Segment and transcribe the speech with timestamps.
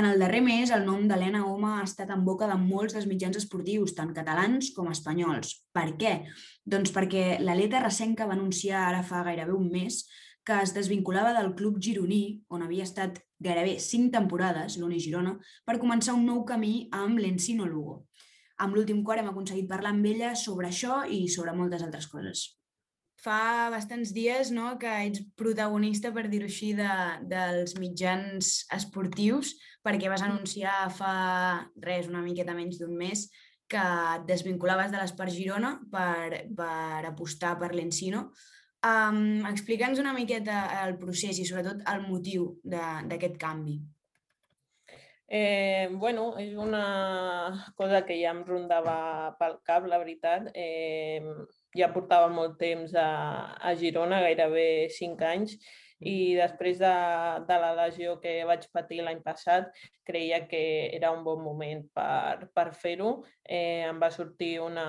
[0.00, 3.04] En el darrer mes, el nom d'Helena Oma ha estat en boca de molts dels
[3.04, 5.50] mitjans esportius, tant catalans com espanyols.
[5.76, 6.12] Per què?
[6.64, 9.98] Doncs perquè l'Aleta Recenca va anunciar ara fa gairebé un mes
[10.48, 15.34] que es desvinculava del club gironí, on havia estat gairebé cinc temporades, l'Uni Girona,
[15.68, 17.98] per començar un nou camí amb l'Encino Lugo.
[18.56, 22.46] Amb l'últim quart hem aconseguit parlar amb ella sobre això i sobre moltes altres coses
[23.24, 26.90] fa bastants dies no, que ets protagonista, per dir-ho així, de,
[27.30, 31.14] dels mitjans esportius, perquè vas anunciar fa
[31.84, 33.28] res, una miqueta menys d'un mes,
[33.70, 33.82] que
[34.16, 38.26] et desvinculaves de l'Espart Girona per, per apostar per l'Encino.
[38.80, 43.78] Um, Explica'ns una miqueta el procés i sobretot el motiu d'aquest canvi.
[45.30, 50.48] Eh, bueno, és una cosa que ja em rondava pel cap, la veritat.
[50.58, 51.22] Eh,
[51.76, 53.10] ja portava molt temps a,
[53.60, 55.56] a Girona, gairebé cinc anys,
[56.00, 56.90] i després de,
[57.44, 59.68] de la lesió que vaig patir l'any passat,
[60.08, 60.60] creia que
[60.96, 63.10] era un bon moment per, per fer-ho.
[63.44, 64.86] Eh, em va sortir una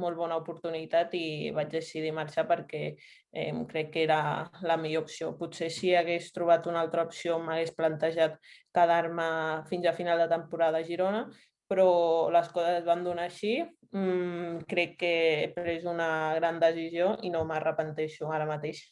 [0.00, 4.20] molt bona oportunitat i vaig decidir marxar perquè eh, crec que era
[4.64, 5.34] la millor opció.
[5.36, 8.40] Potser si hagués trobat una altra opció m'hagués plantejat
[8.72, 9.28] quedar-me
[9.68, 11.26] fins a final de temporada a Girona,
[11.70, 11.88] però
[12.34, 13.58] les coses van donar així.
[13.92, 15.12] Mm, crec que
[15.44, 18.82] he pres una gran decisió i no m'arrepenteixo ara mateix.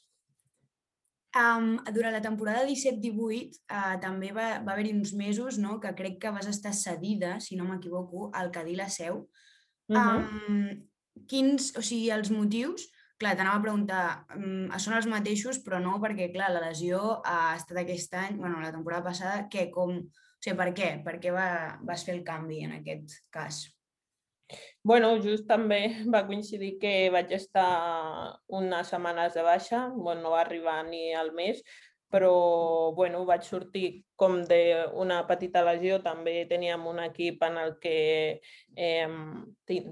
[1.35, 6.21] Um, durant la temporada 17-18 uh, també va, va haver-hi uns mesos no, que crec
[6.23, 9.25] que vas estar cedida, si no m'equivoco, al Cadí la Seu.
[9.91, 10.21] Uh -huh.
[10.49, 10.69] um,
[11.27, 12.87] quins, o sigui, els motius,
[13.19, 14.05] clar, t'anava a preguntar,
[14.37, 18.61] um, són els mateixos, però no, perquè, clar, la lesió ha estat aquest any, bueno,
[18.61, 19.99] la temporada passada, que com,
[20.45, 20.91] sigui, per què?
[21.07, 21.49] Per què va,
[21.89, 23.65] vas fer el canvi en aquest cas?
[24.85, 25.81] Bueno, just també
[26.13, 27.69] va coincidir que vaig estar
[28.53, 31.63] unes setmanes de baixa, bueno, no va arribar ni al mes,
[32.13, 37.97] però bueno, vaig sortir com d'una petita lesió, també teníem un equip en el que
[38.77, 39.09] eh,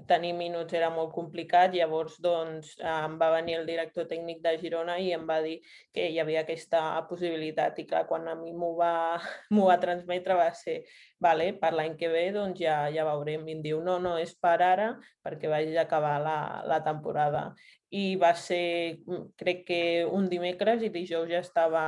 [0.07, 4.95] tenir minuts era molt complicat, llavors doncs, em va venir el director tècnic de Girona
[5.03, 5.57] i em va dir
[5.91, 8.93] que hi havia aquesta possibilitat i clar, quan a mi m'ho va,
[9.67, 10.79] va transmetre va ser
[11.23, 13.43] vale, per l'any que ve doncs ja, ja veurem.
[13.47, 14.93] I em diu no, no, és per ara
[15.23, 17.49] perquè vaig acabar la, la temporada
[17.93, 21.83] i va ser, mm, crec que un dimecres i dijous ja estava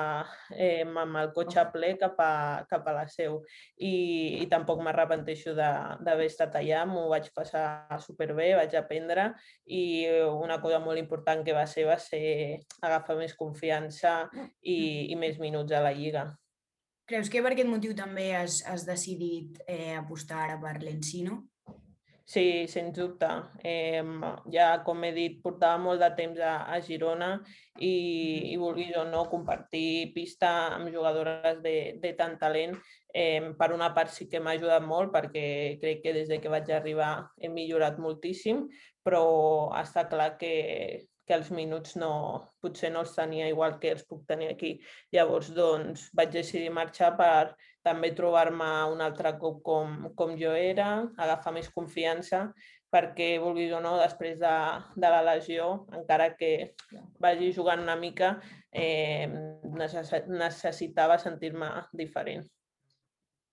[0.53, 3.39] eh, amb el cotxe ple cap a, cap a la seu
[3.77, 7.65] i, i tampoc m'arrepenteixo d'haver estat allà, m'ho vaig passar
[8.05, 9.31] superbé, vaig aprendre
[9.65, 14.17] i una cosa molt important que va ser va ser agafar més confiança
[14.61, 16.27] i, i més minuts a la Lliga.
[17.09, 21.43] Creus que per aquest motiu també has, has decidit eh, apostar ara per l'Encino?
[22.27, 23.27] Sí, sens dubte.
[23.63, 24.01] Eh,
[24.51, 27.29] ja, com he dit, portava molt de temps a, a Girona
[27.77, 27.91] i,
[28.49, 32.73] i vulguis o no, compartir pista amb jugadores de, de tant talent,
[33.13, 35.45] eh, per una part sí que m'ha ajudat molt perquè
[35.83, 38.65] crec que des de que vaig arribar he millorat moltíssim,
[39.05, 39.21] però
[39.77, 42.11] està clar que, que els minuts no,
[42.57, 44.79] potser no els tenia igual que els puc tenir aquí.
[45.13, 47.53] Llavors, doncs, vaig decidir marxar per
[47.85, 50.89] també trobar-me un altre cop com, com jo era,
[51.21, 52.47] agafar més confiança,
[52.95, 54.55] perquè, vulguis o no, després de,
[54.95, 56.51] de la lesió, encara que
[57.21, 58.35] vagi jugant una mica,
[58.71, 59.27] eh,
[59.75, 62.45] necessitava sentir-me diferent.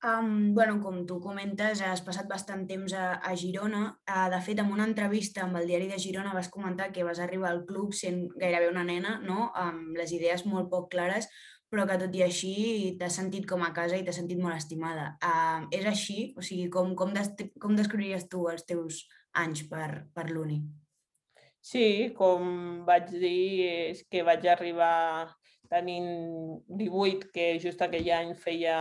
[0.02, 3.84] Um, bueno, com tu comentes, has passat bastant temps a, a Girona.
[4.02, 7.20] Uh, de fet, en una entrevista amb el diari de Girona vas comentar que vas
[7.22, 9.52] arribar al club sent gairebé una nena, no?
[9.54, 11.30] amb les idees molt poc clares,
[11.72, 12.52] però que tot i així
[13.00, 15.14] t'has sentit com a casa i t'has sentit molt estimada.
[15.24, 16.18] Uh, és així?
[16.36, 17.30] O sigui, com, com, des
[17.62, 19.06] com descriuries tu els teus
[19.40, 20.60] anys per, per l'Uni?
[21.64, 25.30] Sí, com vaig dir, és que vaig arribar
[25.72, 26.10] tenint
[26.68, 28.76] 18, que just aquell any feia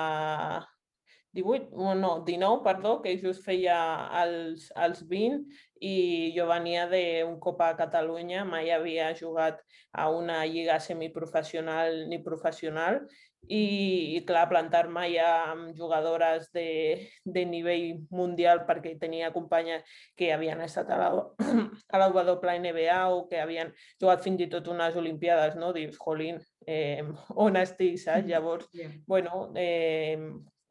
[1.38, 3.78] 18, no, 19, perdó, que just feia
[4.20, 5.46] els, els 20
[5.82, 9.60] i jo venia d'un Copa a Catalunya, mai havia jugat
[9.92, 13.02] a una lliga semiprofessional ni professional
[13.50, 19.82] i, i clar, plantar-me ja amb jugadores de, de nivell mundial perquè tenia companyes
[20.18, 21.26] que havien estat a la,
[21.94, 25.74] a la WNBA o que havien jugat fins i tot unes Olimpiades, no?
[25.74, 26.38] Dius, jolín,
[26.68, 27.02] eh,
[27.46, 28.30] on estic, saps?
[28.30, 28.94] Llavors, yeah.
[29.08, 30.20] bueno, eh,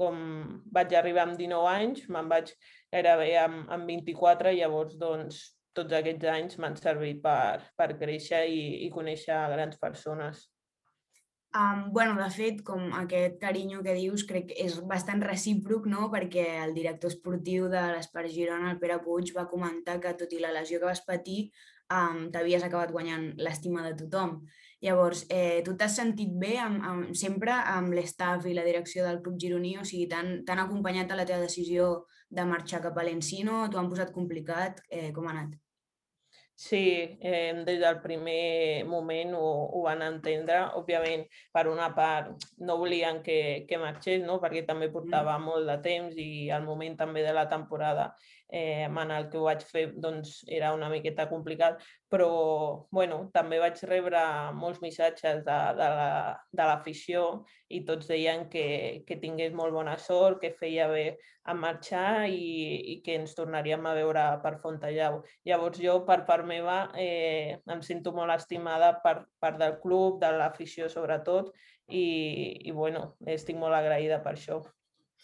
[0.00, 0.20] com
[0.74, 2.52] vaig arribar amb 19 anys, me'n vaig
[2.92, 5.42] gairebé amb, amb 24, llavors doncs
[5.76, 10.48] tots aquests anys m'han servit per, per créixer i, i conèixer grans persones.
[11.50, 16.06] Um, bueno, de fet, com aquest carinyo que dius, crec que és bastant recíproc, no?
[16.12, 20.38] perquè el director esportiu de l'Espart Girona, el Pere Puig, va comentar que tot i
[20.42, 21.40] la lesió que vas patir,
[21.90, 24.38] um, t'havies acabat guanyant l'estima de tothom.
[24.80, 29.20] Llavors, eh, tu t'has sentit bé amb, amb, sempre amb l'estaf i la direcció del
[29.20, 29.74] Club Gironí?
[29.78, 31.90] O sigui, t'han acompanyat a la teva decisió
[32.30, 33.66] de marxar cap a l'Encino?
[33.68, 34.80] T'ho han posat complicat?
[34.88, 35.58] Eh, com ha anat?
[36.60, 39.46] Sí, eh, des del primer moment ho,
[39.76, 40.58] ho van entendre.
[40.76, 41.22] Òbviament,
[41.52, 43.38] per una part, no volien que,
[43.68, 44.36] que marxés, no?
[44.42, 45.48] perquè també portava mm.
[45.48, 48.10] molt de temps i el moment també de la temporada
[48.52, 51.80] eh, en el que ho vaig fer doncs, era una miqueta complicat,
[52.10, 54.20] però bueno, també vaig rebre
[54.58, 58.64] molts missatges de, de l'afició la, i tots deien que,
[59.06, 61.04] que tingués molt bona sort, que feia bé
[61.46, 65.20] a marxar i, i que ens tornaríem a veure per Fontallau.
[65.46, 70.34] Llavors jo, per part meva, eh, em sento molt estimada per part del club, de
[70.36, 71.54] l'afició sobretot,
[71.86, 72.04] i,
[72.66, 74.60] i bueno, estic molt agraïda per això.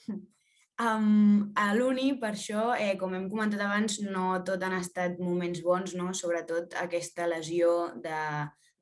[0.76, 5.62] Um, a l'Uni, per això, eh, com hem comentat abans, no tot han estat moments
[5.64, 6.10] bons, no?
[6.12, 7.70] sobretot aquesta lesió
[8.04, 8.20] de,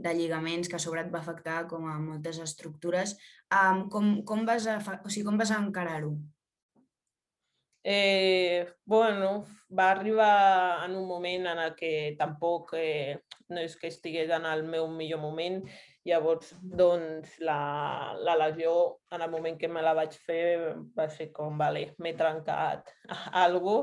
[0.02, 3.14] de lligaments que sobre et va afectar com a moltes estructures.
[3.54, 6.16] Um, com, com vas, o sigui, com vas encarar-ho?
[7.84, 13.18] Eh, bueno, va arribar en un moment en el que tampoc eh,
[13.52, 15.60] no és que estigués en el meu millor moment,
[16.04, 18.72] Llavors, doncs, la, la lesió,
[19.16, 22.90] en el moment que me la vaig fer, va ser com, vale, m'he trencat
[23.44, 23.76] algo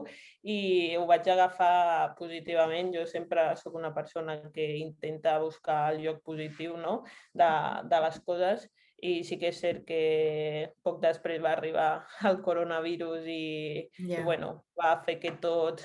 [0.46, 0.58] i
[1.00, 2.94] ho vaig agafar positivament.
[2.94, 7.00] Jo sempre sóc una persona que intenta buscar el lloc positiu no?
[7.34, 7.50] de,
[7.90, 8.70] de les coses
[9.02, 10.02] i sí que és cert que
[10.86, 11.90] poc després va arribar
[12.30, 13.42] el coronavirus i,
[13.98, 14.22] yeah.
[14.22, 15.82] i bueno, va fer que tot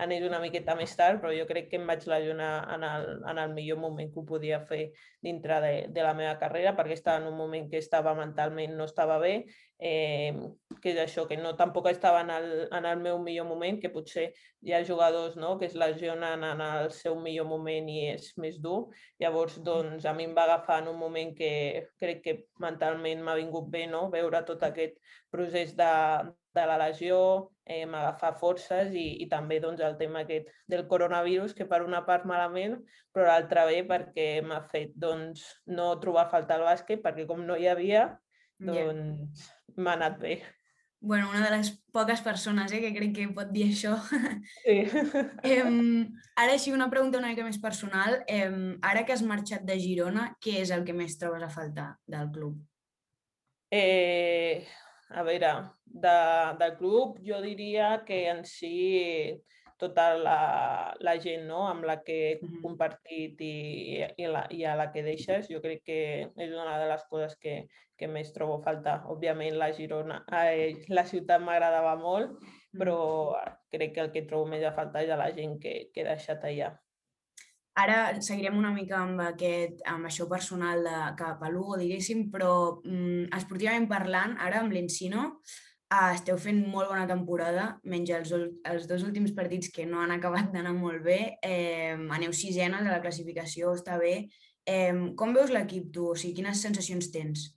[0.00, 3.40] anés una miqueta més tard, però jo crec que em vaig lesionar en el, en
[3.42, 4.82] el millor moment que ho podia fer
[5.22, 8.86] dintre de, de la meva carrera, perquè estava en un moment que estava mentalment, no
[8.88, 9.34] estava bé,
[9.78, 10.32] eh,
[10.80, 13.92] que és això, que no tampoc estava en el, en el meu millor moment, que
[13.92, 14.30] potser
[14.64, 18.60] hi ha jugadors no, que es lesionen en el seu millor moment i és més
[18.60, 18.90] dur.
[19.20, 21.52] Llavors, doncs, a mi em va agafar en un moment que
[22.00, 24.08] crec que mentalment m'ha vingut bé no?
[24.12, 25.00] veure tot aquest
[25.32, 25.92] procés de,
[26.54, 27.18] de la lesió,
[27.64, 32.02] eh, m'agafar forces i, i també doncs, el tema aquest del coronavirus, que per una
[32.06, 32.78] part malament,
[33.14, 37.58] però l'altra bé perquè m'ha fet doncs, no trobar falta al bàsquet, perquè com no
[37.58, 38.08] hi havia,
[38.58, 39.76] doncs yeah.
[39.78, 40.40] m'ha anat bé.
[41.02, 43.94] Bueno, una de les poques persones eh, que crec que pot dir això.
[44.60, 44.82] Sí.
[45.48, 45.62] eh,
[46.36, 48.18] ara així una pregunta una mica més personal.
[48.28, 48.50] Eh,
[48.84, 52.28] ara que has marxat de Girona, què és el que més trobes a faltar del
[52.34, 52.60] club?
[53.72, 54.66] Eh,
[55.10, 55.52] a veure,
[55.84, 56.16] de,
[56.60, 58.74] del club jo diria que en si
[59.80, 61.62] tota la, la gent no?
[61.66, 63.54] amb la que he compartit i,
[64.04, 67.34] i, la, i a la que deixes, jo crec que és una de les coses
[67.40, 67.62] que,
[67.96, 68.98] que més trobo a faltar.
[69.12, 72.36] Òbviament la Girona, eh, la ciutat m'agradava molt,
[72.76, 72.98] però
[73.72, 76.08] crec que el que trobo més a faltar és a la gent que, que he
[76.12, 76.74] deixat allà.
[77.78, 82.52] Ara seguirem una mica amb, aquest, amb això personal de cap a Lugo, diguéssim, però
[82.82, 85.28] mm, esportivament parlant, ara amb l'Encino,
[85.94, 88.34] eh, esteu fent molt bona temporada, menys els,
[88.72, 91.20] els dos últims partits que no han acabat d'anar molt bé.
[91.46, 94.26] Eh, aneu sisenes a la classificació, està bé.
[94.66, 96.10] Eh, com veus l'equip tu?
[96.10, 97.48] O sigui, quines sensacions tens?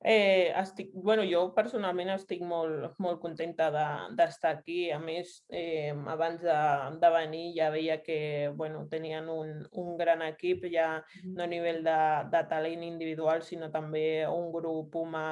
[0.00, 3.66] Eh, estic, bueno, jo personalment estic molt, molt contenta
[4.14, 4.78] d'estar de, aquí.
[4.94, 6.58] A més, eh, abans de,
[7.02, 11.82] de venir ja veia que bueno, tenien un, un gran equip, ja no a nivell
[11.82, 11.98] de,
[12.30, 15.26] de talent individual, sinó també un grup humà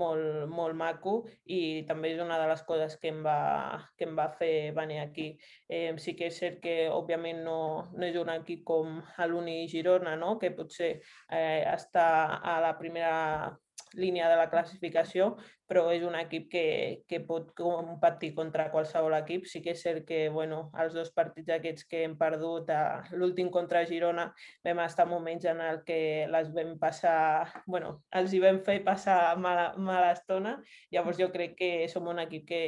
[0.00, 1.14] molt, molt maco
[1.50, 5.00] i també és una de les coses que em va, que em va fer venir
[5.04, 5.30] aquí.
[5.68, 7.58] Eh, sí que és cert que, òbviament, no,
[7.94, 10.36] no és un equip com l'Uni Girona, no?
[10.38, 12.06] que potser eh, està
[12.42, 13.54] a la primera
[13.94, 15.34] línia de la classificació,
[15.70, 16.64] però és un equip que,
[17.08, 19.46] que pot competir contra qualsevol equip.
[19.50, 22.70] Sí que és cert que bueno, els dos partits aquests que hem perdut,
[23.14, 24.28] l'últim contra Girona,
[24.66, 29.36] vam estar moments en el que les vam passar, bueno, els hi vam fer passar
[29.38, 30.58] mala, mala estona.
[30.90, 32.64] Llavors jo crec que som un equip que,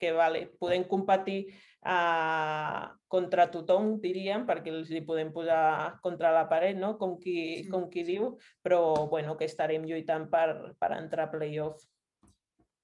[0.00, 1.40] que vale, podem competir
[1.82, 6.96] uh, contra tothom, diríem, perquè els hi podem posar contra la paret, no?
[7.00, 7.68] com, qui, sí.
[7.72, 11.84] com qui diu, però bueno, que estarem lluitant per, per entrar a playoff.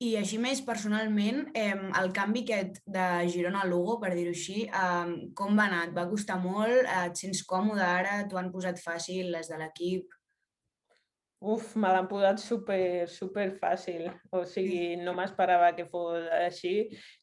[0.02, 4.64] I així més personalment, eh, el canvi aquest de Girona a Lugo, per dir-ho així,
[4.66, 5.84] eh, com va anar?
[5.86, 6.90] Et va costar molt?
[7.04, 8.24] Et sents còmode ara?
[8.28, 10.10] T'ho han posat fàcil les de l'equip?
[11.44, 14.06] Uf, me l'han posat super, super fàcil.
[14.32, 16.72] O sigui, no m'esperava que fos així.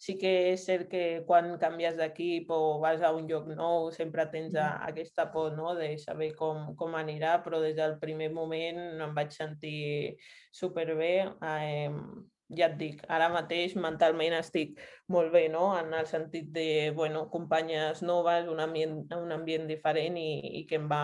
[0.06, 4.28] Sí que és cert que quan canvies d'equip o vas a un lloc nou sempre
[4.36, 5.72] tens a, aquesta por no?
[5.80, 9.82] de saber com, com anirà, però des del primer moment em vaig sentir
[10.62, 11.14] superbé.
[11.42, 11.90] Eh,
[12.58, 14.80] ja et dic, ara mateix mentalment estic
[15.12, 15.72] molt bé, no?
[15.78, 20.30] En el sentit de, bueno, companyes noves, un ambient, un ambient diferent i,
[20.62, 21.04] i que em va,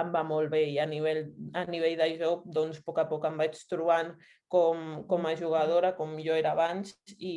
[0.00, 0.64] em va molt bé.
[0.72, 1.24] I a nivell,
[1.58, 4.14] a nivell de joc, doncs, a poc a poc em vaig trobant
[4.48, 7.34] com, com a jugadora, com jo era abans, i,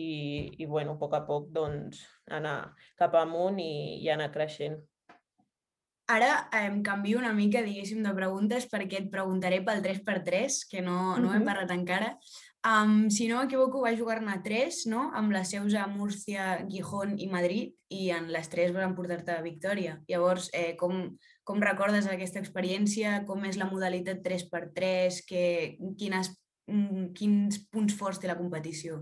[0.58, 4.80] i bueno, a poc a poc, doncs, anar cap amunt i, i anar creixent.
[6.12, 11.18] Ara em canvio una mica, diguéssim, de preguntes perquè et preguntaré pel 3x3, que no,
[11.18, 11.42] no uh -huh.
[11.42, 12.18] he parlat encara.
[12.62, 15.08] Um, si no m'equivoco, va jugar-ne tres, no?
[15.18, 19.42] amb les seus a Múrcia, Gijón i Madrid, i en les tres van portar-te a
[19.42, 19.96] victòria.
[20.08, 21.08] Llavors, eh, com,
[21.44, 23.24] com recordes aquesta experiència?
[23.26, 25.24] Com és la modalitat 3x3?
[25.26, 25.42] Que,
[25.98, 26.30] quines,
[26.70, 29.02] mm, quins punts forts té la competició?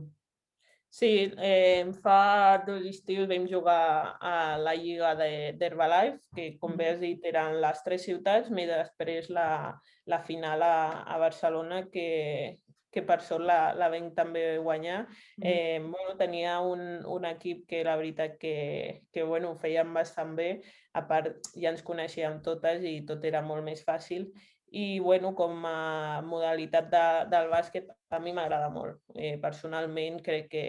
[0.89, 7.03] Sí, eh, fa dos estius vam jugar a la Lliga d'Herbalife, que com bé has
[7.03, 9.75] dit eren les tres ciutats, més després la,
[10.07, 12.57] la final a, a Barcelona, que,
[12.91, 14.99] que per sort la, la vam també guanyar.
[15.41, 20.35] Eh, bueno, tenia un, un equip que la veritat que, que bueno, ho feien bastant
[20.37, 20.49] bé,
[20.93, 24.31] a part ja ens coneixíem totes i tot era molt més fàcil
[24.71, 28.99] i bueno, com a modalitat de, del bàsquet a mi m'agrada molt.
[29.15, 30.65] Eh, personalment crec que,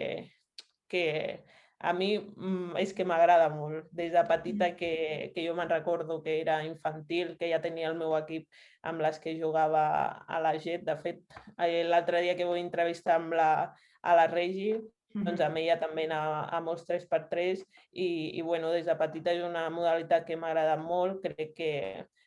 [0.89, 1.05] que
[1.81, 3.89] a mi mm, és que m'agrada molt.
[3.97, 4.91] Des de petita que,
[5.35, 8.47] que jo me'n recordo que era infantil, que ja tenia el meu equip
[8.87, 9.83] amb les que jugava
[10.27, 10.85] a la GET.
[10.87, 11.23] De fet,
[11.57, 13.51] eh, l'altre dia que vull entrevistar amb la,
[14.01, 14.75] a la Regi,
[15.13, 19.43] doncs amb ella també anava a molts 3x3 i, i bueno, des de petita és
[19.43, 21.71] una modalitat que m'agrada molt, crec que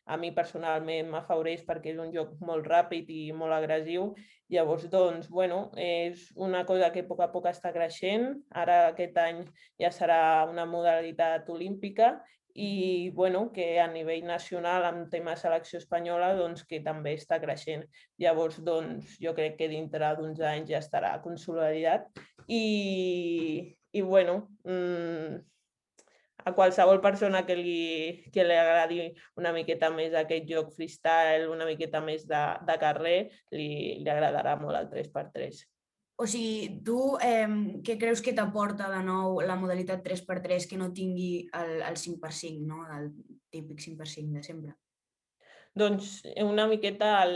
[0.05, 4.11] a mi personalment m'afavoreix perquè és un joc molt ràpid i molt agressiu
[4.47, 8.27] Llavors, doncs, bueno, és una cosa que a poc a poc està creixent.
[8.53, 9.41] Ara aquest any
[9.81, 12.11] ja serà una modalitat olímpica
[12.55, 17.83] i bueno, que a nivell nacional amb tema selecció espanyola doncs, que també està creixent.
[18.23, 22.07] Llavors, doncs, jo crec que dintre d'uns anys ja estarà consolidat
[22.47, 25.35] i, i bueno, mmm,
[26.45, 28.99] a qualsevol persona que li, que li agradi
[29.41, 33.17] una miqueta més aquest joc freestyle, una miqueta més de, de carrer,
[33.51, 33.69] li,
[33.99, 35.65] li agradarà molt el 3x3.
[36.17, 37.47] O sigui, tu eh,
[37.83, 42.63] què creus que t'aporta de nou la modalitat 3x3 que no tingui el, el 5x5,
[42.69, 42.85] no?
[42.97, 43.09] el
[43.51, 44.75] típic 5x5 de sempre?
[45.75, 47.33] Doncs una miqueta el,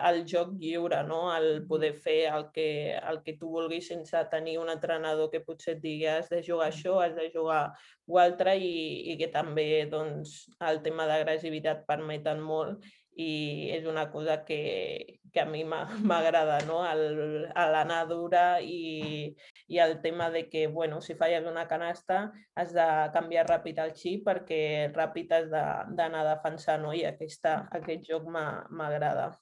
[0.00, 1.26] el joc lliure, no?
[1.36, 5.74] el poder fer el que, el que tu vulguis sense tenir un entrenador que potser
[5.74, 7.66] et digui has de jugar això, has de jugar
[8.08, 8.72] o altre i,
[9.12, 12.80] i que també doncs, el tema d'agressivitat permeten molt
[13.14, 16.80] i és una cosa que, que a mi m'agrada, no?
[16.82, 19.34] l'anar dura i,
[19.68, 23.94] i el tema de que, bueno, si falles una canasta has de canviar ràpid el
[23.96, 26.92] xip perquè ràpid has d'anar a defensar, no?
[26.92, 29.32] I aquesta, aquest joc m'agrada.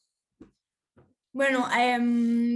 [1.32, 1.98] Bueno, eh,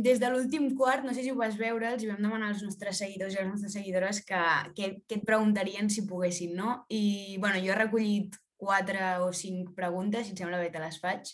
[0.03, 2.99] des de l'últim quart, no sé si ho vas veure, els vam demanar als nostres
[2.99, 4.41] seguidors i a les nostres seguidores que,
[4.75, 6.81] que, que et preguntarien si poguessin, no?
[6.91, 10.99] I bueno, jo he recollit quatre o cinc preguntes, si et sembla bé te les
[11.03, 11.33] faig.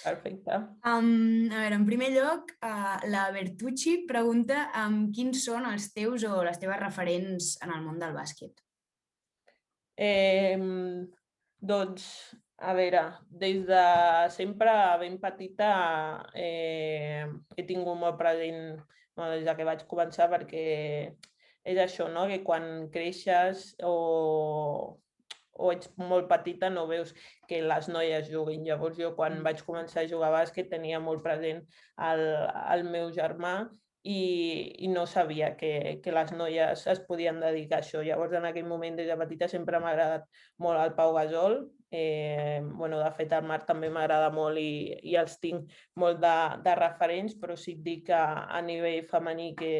[0.00, 0.56] Perfecte.
[0.86, 6.24] Um, a veure, en primer lloc, uh, la Bertucci pregunta um, quins són els teus
[6.24, 8.62] o les teves referents en el món del bàsquet.
[10.00, 10.56] Eh,
[11.60, 12.06] doncs,
[12.60, 13.02] a veure,
[13.42, 13.82] des de
[14.32, 15.72] sempre, ben petita,
[16.34, 18.80] eh, he tingut molt present
[19.16, 20.64] bueno, des que vaig començar perquè
[21.68, 22.26] és això, no?
[22.28, 24.96] que quan creixes o
[25.60, 27.12] o ets molt petita no veus
[27.48, 28.64] que les noies juguin.
[28.66, 29.46] Llavors jo quan mm.
[29.46, 31.62] vaig començar a jugar a bàsquet tenia molt present
[32.10, 32.24] el,
[32.76, 33.54] el meu germà
[34.02, 34.20] i,
[34.80, 38.04] i no sabia que, que les noies es podien dedicar a això.
[38.04, 40.24] Llavors en aquell moment des de petita sempre m'ha agradat
[40.64, 45.16] molt el Pau Gasol, eh, bueno, de fet el Marc també m'agrada molt i, i
[45.20, 45.68] els tinc
[46.00, 49.74] molt de, de referents, però sí et dic que a nivell femení que,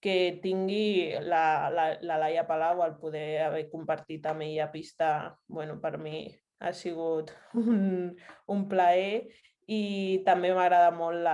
[0.00, 5.80] que tingui la, la, la Laia Palau el poder haver compartit amb ella pista, bueno,
[5.80, 6.26] per mi
[6.60, 8.12] ha sigut un,
[8.52, 9.26] un plaer
[9.66, 11.24] i també m'agrada molt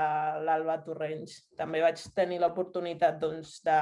[0.46, 1.36] l'Alba Torrents.
[1.58, 3.78] També vaig tenir l'oportunitat doncs, de,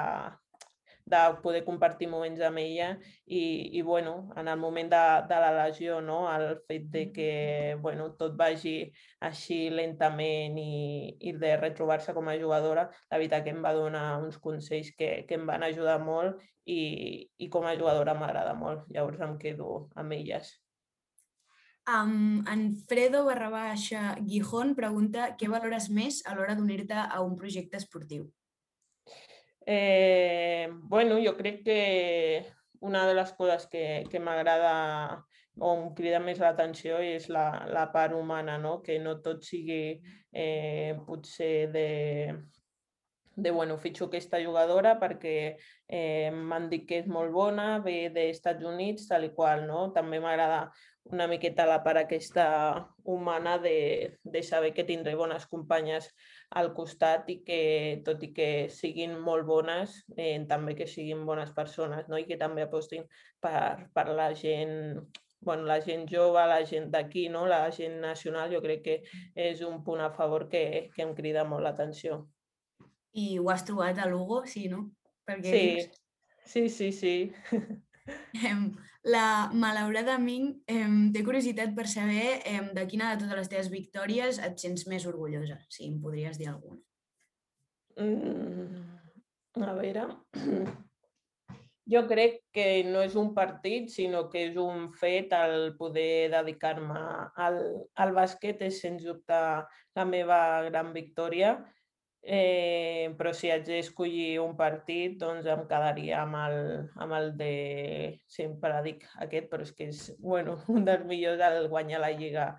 [1.11, 2.91] de poder compartir moments amb ella
[3.27, 3.43] i,
[3.79, 6.23] i bueno, en el moment de, de la lesió, no?
[6.33, 7.31] el fet de que
[7.83, 8.77] bueno, tot vagi
[9.27, 14.07] així lentament i, i de retrobar-se com a jugadora, la veritat que em va donar
[14.23, 18.89] uns consells que, que em van ajudar molt i, i com a jugadora m'agrada molt,
[18.95, 20.55] llavors em quedo amb elles.
[21.91, 27.35] Um, en Fredo barra baixa Gijón pregunta què valores més a l'hora d'unir-te a un
[27.41, 28.29] projecte esportiu?
[29.67, 32.47] Eh, bueno, jo crec que
[32.81, 35.27] una de les coses que, que m'agrada
[35.61, 38.79] o em crida més l'atenció és la, la part humana, no?
[38.83, 40.01] que no tot sigui
[40.33, 41.89] eh, potser de,
[43.37, 45.35] de bueno, fitxo aquesta jugadora perquè
[45.89, 49.91] eh, m'han dit que és molt bona, ve dels Estats Units, tal i qual, no?
[49.97, 50.71] També m'agrada
[51.11, 52.47] una miqueta la part aquesta
[53.05, 56.11] humana de, de saber que tindré bones companyes
[56.59, 57.63] al costat i que,
[58.07, 62.19] tot i que siguin molt bones, eh, també que siguin bones persones, no?
[62.19, 63.07] I que també apostin
[63.41, 65.05] per, per la gent
[65.41, 67.47] bueno, la gent jove, la gent d'aquí, no?
[67.49, 68.97] la gent nacional, jo crec que
[69.35, 72.27] és un punt a favor que, que em crida molt l'atenció.
[73.17, 74.91] I ho has trobat a Lugo, sí, no?
[75.27, 76.03] Perquè sí, dius...
[76.45, 77.15] sí, sí, sí.
[79.09, 84.41] La, malauradament, em, té curiositat per saber em, de quina de totes les teves victòries
[84.45, 86.77] et sents més orgullosa, si em podries dir alguna.
[87.97, 88.83] Mm,
[89.65, 90.05] a veure,
[91.95, 97.01] jo crec que no és un partit, sinó que és un fet el poder dedicar-me
[97.41, 97.61] al,
[97.97, 99.41] al bàsquet, és sens dubte
[99.97, 101.57] la meva gran victòria
[102.23, 106.59] Eh, però si haig d'escollir un partit, doncs em quedaria amb el,
[107.01, 107.55] amb el de...
[108.29, 112.51] Sempre dic aquest, però és que és bueno, un dels millors al guanyar la Lliga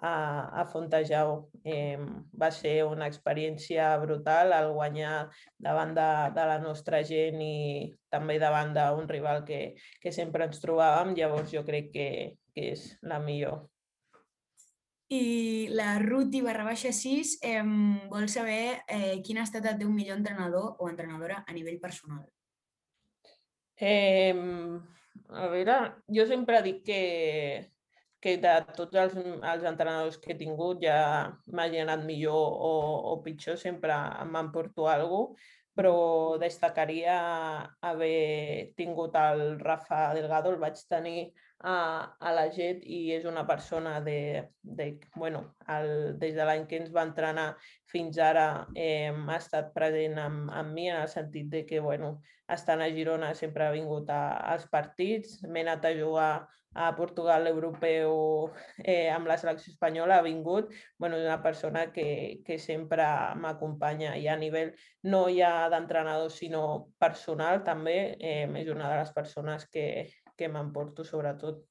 [0.00, 0.14] a,
[0.62, 1.50] a Fontejau.
[1.64, 1.98] Eh,
[2.40, 5.14] va ser una experiència brutal el guanyar
[5.58, 10.62] davant de, de la nostra gent i també davant d'un rival que, que sempre ens
[10.62, 11.16] trobàvem.
[11.18, 12.08] Llavors jo crec que,
[12.54, 13.66] que és la millor.
[15.10, 17.62] I la Ruti barra baixa 6 eh,
[18.10, 22.22] vol saber eh, quin ha estat el teu millor entrenador o entrenadora a nivell personal.
[23.74, 25.76] Eh, a veure,
[26.14, 27.02] jo sempre dic que,
[28.22, 31.00] que de tots els, els entrenadors que he tingut ja
[31.50, 32.72] m'hagi anat millor o,
[33.10, 33.96] o pitjor, sempre
[34.30, 37.16] m'emporto alguna cosa, però destacaria
[37.80, 43.46] haver tingut el Rafa Delgado, el vaig tenir a, a la GET i és una
[43.46, 47.48] persona de, de bueno, el, des de l'any que ens va entrenar
[47.92, 52.18] fins ara eh, ha estat present amb, amb mi en el sentit de que, bueno,
[52.50, 54.22] estant a Girona sempre ha vingut a,
[54.54, 56.32] als partits, m'he anat a jugar
[56.74, 62.58] a Portugal europeu eh, amb la selecció espanyola, ha vingut, bueno, una persona que, que
[62.58, 63.06] sempre
[63.36, 69.12] m'acompanya i a nivell no ja d'entrenador sinó personal també, eh, és una de les
[69.16, 69.86] persones que,
[70.36, 71.66] que m'emporto sobretot.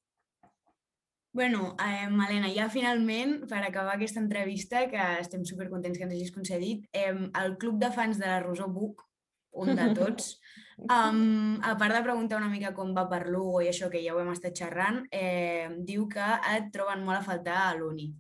[1.32, 6.34] Bueno, eh, Malena, ja finalment, per acabar aquesta entrevista, que estem supercontents que ens hagis
[6.34, 9.06] concedit, eh, el Club de Fans de la Rosó Buc,
[9.52, 10.34] un de tots,
[10.86, 14.16] um, a part de preguntar una mica com va per Lugo i això que ja
[14.16, 18.12] ho hem estat xerrant, eh, diu que et troben molt a faltar a l'Uni.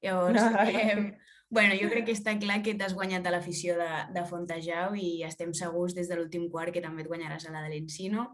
[0.00, 0.40] Llavors,
[0.70, 1.16] eh,
[1.50, 5.20] bueno, jo crec que està clar que t'has guanyat a l'afició de, de Fontejau i
[5.28, 8.30] estem segurs des de l'últim quart que també et guanyaràs a la de l'Encino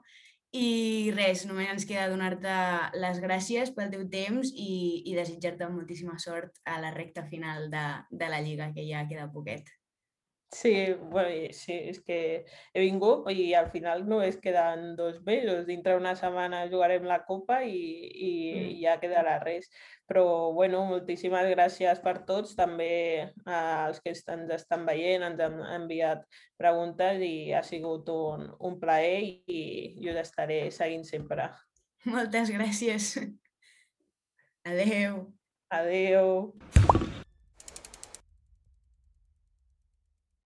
[0.56, 2.52] i res, només ens queda donar-te
[3.02, 7.86] les gràcies pel teu temps i, i desitjar-te moltíssima sort a la recta final de,
[8.10, 9.68] de la Lliga, que ja queda poquet.
[10.52, 12.18] Sí, bueno, sí, és que
[12.72, 15.64] he vingut i al final només queden dos mesos.
[15.66, 17.80] Dintre una setmana jugarem la Copa i,
[18.14, 18.76] i mm.
[18.80, 19.66] ja quedarà res.
[20.06, 22.54] Però, bueno, moltíssimes gràcies per tots.
[22.58, 26.22] També als que ens estan veient ens han enviat
[26.56, 29.62] preguntes i ha sigut un, un plaer i,
[30.06, 31.50] us estaré seguint sempre.
[32.06, 33.16] Moltes gràcies.
[34.70, 35.26] Adeu.
[35.74, 37.05] Adeu.